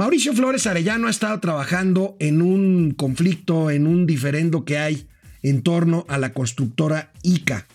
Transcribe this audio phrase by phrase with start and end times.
[0.00, 5.06] Mauricio Flores Arellano ha estado trabajando en un conflicto, en un diferendo que hay
[5.42, 7.66] en torno a la constructora ICA.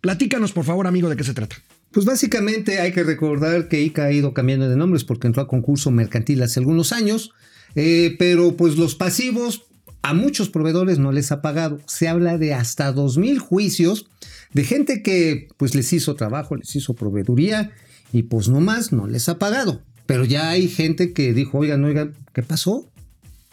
[0.00, 1.56] Platícanos, por favor, amigo, de qué se trata.
[1.90, 5.48] Pues básicamente hay que recordar que ICA ha ido cambiando de nombres porque entró a
[5.48, 7.32] concurso mercantil hace algunos años,
[7.74, 9.64] eh, pero pues los pasivos
[10.02, 11.80] a muchos proveedores no les ha pagado.
[11.88, 14.06] Se habla de hasta 2.000 juicios
[14.52, 17.72] de gente que pues les hizo trabajo, les hizo proveeduría
[18.12, 19.82] y pues nomás no les ha pagado.
[20.06, 22.88] Pero ya hay gente que dijo, oigan, oigan, ¿qué pasó?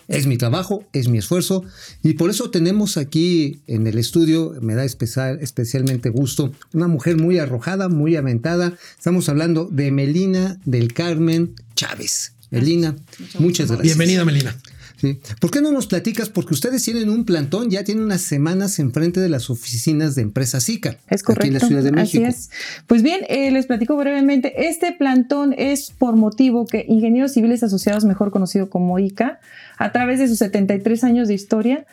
[0.07, 1.63] Es mi trabajo, es mi esfuerzo
[2.01, 7.17] y por eso tenemos aquí en el estudio, me da especial, especialmente gusto, una mujer
[7.17, 8.73] muy arrojada, muy aventada.
[8.97, 12.33] Estamos hablando de Melina del Carmen Chávez.
[12.49, 12.95] Melina,
[13.37, 13.83] muchas gracias.
[13.83, 14.55] Bienvenida, Melina.
[15.39, 16.29] ¿Por qué no nos platicas?
[16.29, 20.59] Porque ustedes tienen un plantón, ya tienen unas semanas enfrente de las oficinas de empresa
[20.59, 20.97] SICA.
[21.09, 21.41] Es correcto.
[21.41, 22.25] Aquí en la Ciudad de México.
[22.27, 22.51] Así es.
[22.87, 24.67] Pues bien, eh, les platico brevemente.
[24.67, 29.39] Este plantón es por motivo que Ingenieros Civiles Asociados, mejor conocido como ICA,
[29.77, 31.85] a través de sus 73 años de historia,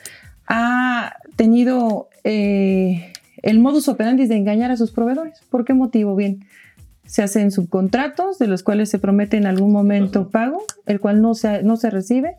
[0.46, 5.38] ha tenido eh, el modus operandi de engañar a sus proveedores.
[5.50, 6.16] ¿Por qué motivo?
[6.16, 6.44] Bien
[7.06, 11.34] se hacen subcontratos de los cuales se promete en algún momento pago, el cual no
[11.34, 12.36] se, no se recibe.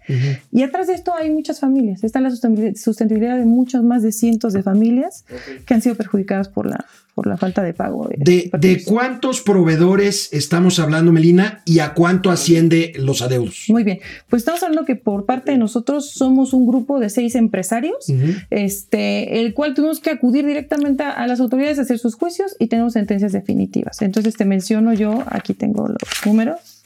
[0.51, 2.03] Y atrás de esto hay muchas familias.
[2.03, 5.25] Está la sustentabilidad de muchos más de cientos de familias
[5.65, 6.85] que han sido perjudicadas por la,
[7.17, 8.07] por la falta de pago.
[8.15, 13.65] De, de, cuántos proveedores estamos hablando, Melina, y a cuánto asciende los adeudos?
[13.69, 17.33] Muy bien, pues estamos hablando que por parte de nosotros somos un grupo de seis
[17.33, 18.05] empresarios,
[18.51, 22.67] este, el cual tuvimos que acudir directamente a, las autoridades a hacer sus juicios y
[22.67, 24.03] tenemos sentencias definitivas.
[24.03, 26.83] Entonces te menciono yo, aquí tengo los números.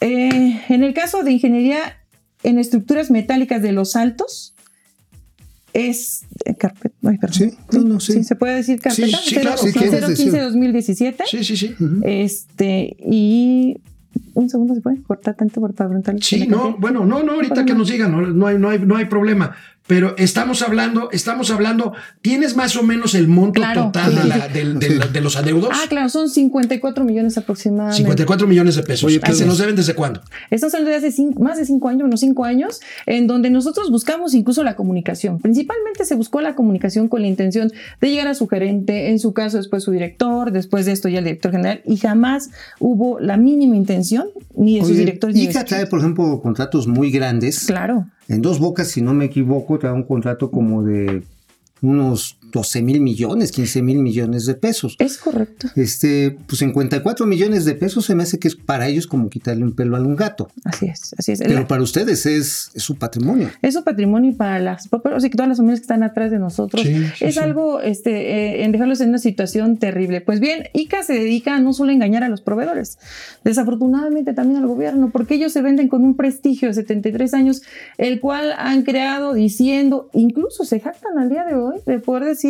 [0.00, 1.98] Eh, en el caso de ingeniería
[2.42, 4.53] en estructuras metálicas de los altos,
[5.74, 6.24] es
[6.58, 6.94] carpeta.
[7.04, 7.34] Ay, perdón.
[7.34, 8.24] Sí, no, no, sí.
[8.24, 9.18] ¿Se puede decir carpeta?
[9.18, 11.16] Sí, sí, claro, 015-2017.
[11.26, 11.74] Sí, sí, sí.
[12.04, 13.76] Este, y
[14.34, 16.22] un segundo se puede cortar tanto por para preguntarle.
[16.22, 18.96] Sí, no, bueno, no, no, ahorita que nos digan, no, no, hay, no, hay, no
[18.96, 19.54] hay problema
[19.86, 24.14] pero estamos hablando, estamos hablando, ¿tienes más o menos el monto total
[24.52, 25.70] de, los adeudos?
[25.72, 27.98] Ah, claro, son 54 millones aproximadamente.
[27.98, 29.04] 54 millones de pesos.
[29.04, 30.22] Oye, ¿Se nos deben desde cuándo?
[30.50, 34.32] Estamos hablando de hace más de cinco años, unos cinco años, en donde nosotros buscamos
[34.32, 35.38] incluso la comunicación.
[35.38, 37.70] Principalmente se buscó la comunicación con la intención
[38.00, 41.18] de llegar a su gerente, en su caso después su director, después de esto ya
[41.18, 45.36] el director general, y jamás hubo la mínima intención ni de sus directores.
[45.36, 47.66] Y trae, por ejemplo, contratos muy grandes.
[47.66, 48.06] Claro.
[48.28, 51.22] En dos bocas, si no me equivoco, trae un contrato como de
[51.82, 54.94] unos 12 mil millones, 15 mil millones de pesos.
[55.00, 55.68] Es correcto.
[55.74, 59.64] Este, pues 54 millones de pesos se me hace que es para ellos como quitarle
[59.64, 60.48] un pelo a un gato.
[60.62, 61.40] Así es, así es.
[61.40, 63.50] Pero para ustedes es, su patrimonio.
[63.60, 66.30] Es su patrimonio y para las, o sea, que todas las familias que están atrás
[66.30, 66.86] de nosotros.
[67.20, 70.20] es algo, este, eh, en dejarlos en una situación terrible.
[70.20, 72.98] Pues bien, ICA se dedica no solo a engañar a los proveedores,
[73.42, 77.62] desafortunadamente también al gobierno, porque ellos se venden con un prestigio de 73 años,
[77.98, 82.43] el cual han creado diciendo, incluso se jactan al día de hoy de poder decir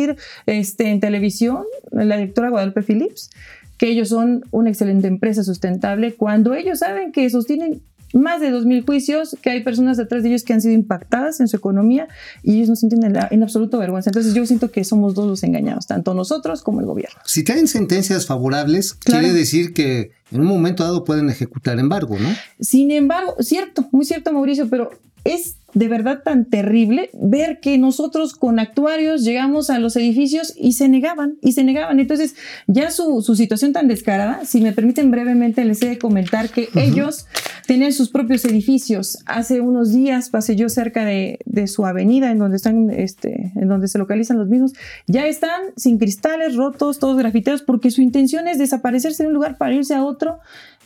[0.45, 3.29] este, en televisión, la directora Guadalupe Phillips,
[3.77, 7.81] que ellos son una excelente empresa sustentable cuando ellos saben que sostienen
[8.13, 11.47] más de 2.000 juicios, que hay personas detrás de ellos que han sido impactadas en
[11.47, 12.07] su economía
[12.43, 14.09] y ellos no sienten en, absoluto vergüenza.
[14.09, 17.19] Entonces yo siento que somos dos los engañados, tanto nosotros como el gobierno.
[17.25, 22.29] Si tienen sentencias favorables, quiere decir que en un momento dado pueden ejecutar embargo, ¿no?
[22.59, 24.91] Sin embargo, cierto, muy cierto Mauricio, pero
[25.25, 30.71] es de verdad tan terrible ver que nosotros con actuarios llegamos a los edificios y
[30.73, 31.99] se negaban, y se negaban.
[31.99, 36.69] Entonces, ya su, situación tan descarada, si me permiten brevemente, les he de comentar que
[36.75, 37.27] ellos
[37.67, 39.17] tenían sus propios edificios.
[39.25, 43.89] Hace unos días pasé yo cerca de, su avenida, en donde están, este, en donde
[43.89, 44.71] se localizan los mismos.
[45.07, 49.57] Ya están sin cristales, rotos, todos grafiteados, porque su intención es desaparecerse de un lugar
[49.57, 50.39] para irse a otro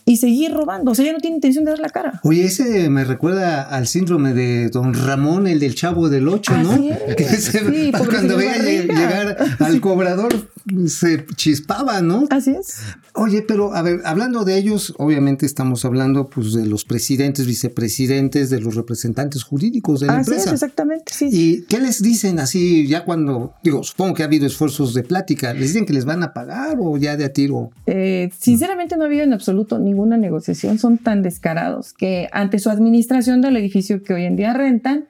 [0.10, 0.92] y seguir robando.
[0.92, 2.20] O sea, ya no tiene intención de dar la cara.
[2.24, 6.80] Oye, ese me recuerda al síndrome de don Ramón, el del chavo del 8, ¿no?
[7.16, 10.50] Que se, cuando veía llegar al cobrador
[10.88, 12.26] se chispaba, ¿no?
[12.30, 12.80] Así es.
[13.14, 18.50] Oye, pero a ver, hablando de ellos, obviamente estamos hablando pues de los presidentes, vicepresidentes,
[18.50, 20.50] de los representantes jurídicos de la así empresa.
[20.50, 21.30] Es, exactamente, sí.
[21.32, 25.54] ¿Y qué les dicen así ya cuando, digo, supongo que ha habido esfuerzos de plática,
[25.54, 27.72] ¿les dicen que les van a pagar o ya de a tiro?
[27.86, 32.60] Eh, sinceramente no ha habido en absoluto ningún una negociación, son tan descarados que ante
[32.60, 35.06] su administración del edificio que hoy en día rentan,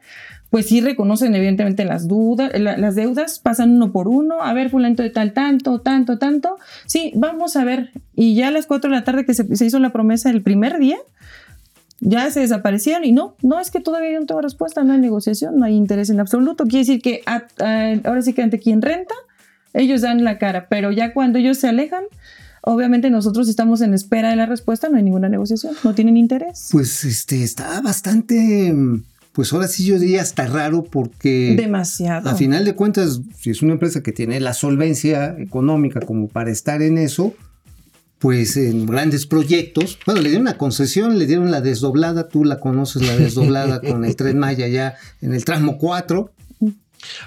[0.50, 4.96] pues sí reconocen evidentemente las dudas, las deudas, pasan uno por uno, a ver, fulano
[4.96, 6.58] de tal, tanto, tanto, tanto,
[6.88, 9.80] sí, vamos a ver, y ya a las 4 de la tarde que se, hizo
[9.80, 10.98] la promesa el primer día,
[12.02, 15.58] ya se desaparecieron y no, no es que todavía no tengo respuesta, no hay negociación,
[15.58, 19.14] no hay interés en absoluto, quiere decir que ahora sí que ante quien renta,
[19.74, 22.06] ellos dan la cara, pero ya cuando ellos se alejan,
[22.62, 26.70] Obviamente nosotros estamos en espera de la respuesta, no hay ninguna negociación, no tienen interés.
[26.72, 28.74] Pues este está bastante
[29.40, 31.56] pues ahora sí yo diría hasta raro porque...
[31.56, 32.30] Demasiado.
[32.30, 36.52] A final de cuentas, si es una empresa que tiene la solvencia económica como para
[36.52, 37.34] estar en eso,
[38.18, 42.60] pues en grandes proyectos, bueno, le dieron una concesión, le dieron la desdoblada, tú la
[42.60, 46.32] conoces la desdoblada con el Tren Maya ya en el tramo 4.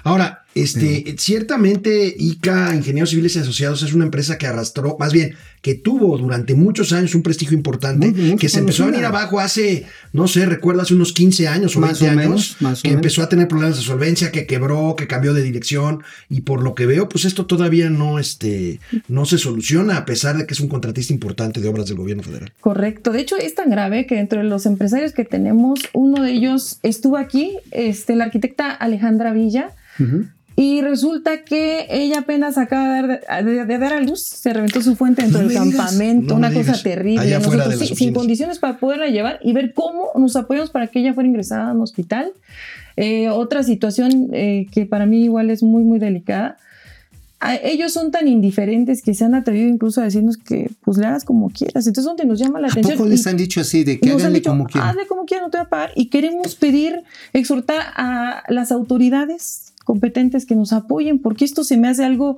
[0.03, 5.35] Ahora, este, ciertamente ICA, Ingenieros Civiles y Asociados, es una empresa que arrastró, más bien,
[5.63, 9.85] que tuvo durante muchos años un prestigio importante, que se empezó a venir abajo hace,
[10.11, 13.47] no sé, recuerdo hace unos 15 años o más 20 años, que empezó a tener
[13.47, 17.23] problemas de solvencia, que quebró, que cambió de dirección, y por lo que veo, pues
[17.23, 21.61] esto todavía no, este, no se soluciona, a pesar de que es un contratista importante
[21.61, 22.51] de obras del gobierno federal.
[22.59, 23.11] Correcto.
[23.11, 27.15] De hecho, es tan grave que entre los empresarios que tenemos, uno de ellos estuvo
[27.15, 29.71] aquí, este, la arquitecta Alejandra Villa.
[30.55, 35.41] Y resulta que ella apenas acaba de, dar a luz, se reventó su fuente dentro
[35.41, 37.39] del campamento, una cosa terrible.
[37.39, 41.27] Nosotros, sin condiciones para poderla llevar y ver cómo nos apoyamos para que ella fuera
[41.27, 42.31] ingresada a un hospital.
[42.97, 46.57] Eh, otra situación eh, que para mí igual es muy, muy delicada.
[47.63, 51.25] ellos son tan indiferentes que se han atrevido incluso a decirnos que pues le hagas
[51.25, 51.87] como quieras.
[51.87, 52.95] Entonces, donde nos llama la atención.
[52.95, 54.91] Poco les han dicho así de que háganle como quieran?
[54.91, 55.91] Hazle como quieran, no te voy a pagar.
[55.95, 57.01] Y queremos pedir,
[57.33, 62.37] exhortar a las autoridades competentes que nos apoyen, porque esto se me hace algo...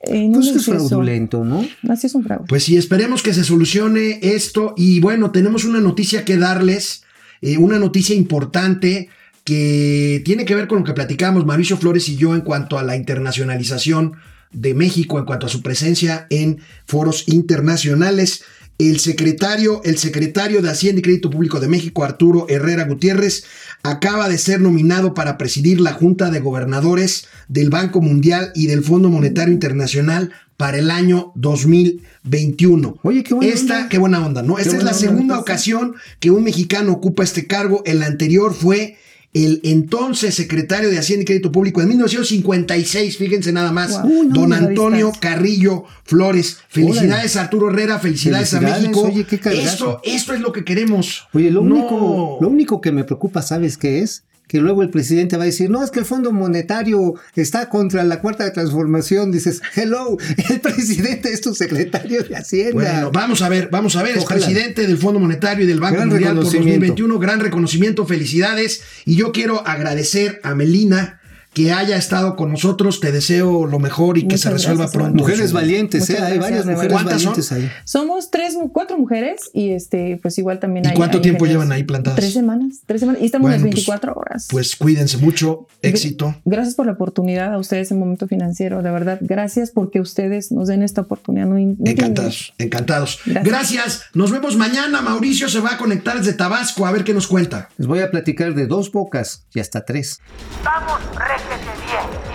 [0.00, 1.66] Eh, pues es fraudulento, ¿no?
[1.88, 2.44] Así es un fraude.
[2.48, 4.74] Pues sí, esperemos que se solucione esto.
[4.76, 7.02] Y bueno, tenemos una noticia que darles,
[7.42, 9.08] eh, una noticia importante
[9.42, 12.82] que tiene que ver con lo que platicamos Mauricio Flores y yo en cuanto a
[12.82, 14.12] la internacionalización
[14.52, 18.44] de México, en cuanto a su presencia en foros internacionales.
[18.78, 23.42] El secretario, el secretario de Hacienda y Crédito Público de México, Arturo Herrera Gutiérrez,
[23.82, 28.84] acaba de ser nominado para presidir la Junta de Gobernadores del Banco Mundial y del
[28.84, 32.98] Fondo Monetario Internacional para el año 2021.
[33.02, 33.88] Oye, qué buena Esta, onda.
[33.88, 34.58] qué buena onda, ¿no?
[34.58, 37.82] Esta es la segunda ocasión que un mexicano ocupa este cargo.
[37.84, 38.96] El anterior fue
[39.34, 45.12] el entonces secretario de Hacienda y Crédito Público en 1956, fíjense nada más, don Antonio
[45.20, 46.58] Carrillo Flores.
[46.68, 49.02] Felicidades a Arturo Herrera, felicidades, a México.
[49.02, 51.28] Oye, qué esto, esto es lo que queremos.
[51.32, 54.24] Oye, lo, único, lo único que me preocupa, ¿sabes qué es?
[54.48, 58.02] Que luego el presidente va a decir, no, es que el Fondo Monetario está contra
[58.02, 59.30] la cuarta transformación.
[59.30, 60.16] Dices, hello,
[60.50, 62.72] el presidente es tu secretario de Hacienda.
[62.72, 66.04] Bueno, vamos a ver, vamos a ver, es presidente del Fondo Monetario y del Banco
[66.04, 67.18] Mundial por 2021.
[67.18, 68.82] Gran reconocimiento, felicidades.
[69.04, 71.17] Y yo quiero agradecer a Melina
[71.58, 73.00] que haya estado con nosotros.
[73.00, 75.18] Te deseo lo mejor y que se resuelva pronto.
[75.18, 76.18] Mujeres valientes, ¿eh?
[76.18, 77.68] hay varias mujeres valientes ahí.
[77.84, 80.92] Somos tres, cuatro mujeres y este, pues igual también hay.
[80.92, 82.16] ¿Y cuánto tiempo llevan ahí plantadas?
[82.20, 83.22] Tres semanas, tres semanas.
[83.22, 84.48] Y estamos las 24 pues, horas.
[84.48, 86.36] Pues cuídense mucho, éxito.
[86.44, 89.18] Gracias por la oportunidad a ustedes en Momento Financiero, de verdad.
[89.20, 91.48] Gracias porque ustedes nos den esta oportunidad.
[91.58, 93.18] encantados, encantados.
[93.26, 93.44] Gracias.
[93.44, 94.02] gracias.
[94.14, 95.02] Nos vemos mañana.
[95.02, 97.68] Mauricio se va a conectar desde Tabasco a ver qué nos cuenta.
[97.78, 100.20] Les voy a platicar de dos bocas y hasta tres.
[100.62, 101.47] Vamos, bien.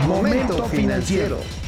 [0.07, 1.62] Momento financiero.